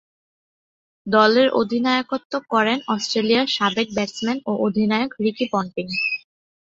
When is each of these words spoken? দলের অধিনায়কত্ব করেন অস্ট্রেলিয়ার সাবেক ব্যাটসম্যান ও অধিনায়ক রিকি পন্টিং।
দলের 1.07 1.47
অধিনায়কত্ব 1.61 2.33
করেন 2.53 2.77
অস্ট্রেলিয়ার 2.87 3.47
সাবেক 3.49 3.87
ব্যাটসম্যান 3.93 4.37
ও 4.45 4.51
অধিনায়ক 4.65 5.11
রিকি 5.23 5.45
পন্টিং। 5.53 5.85